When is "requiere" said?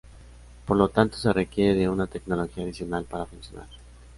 1.31-1.75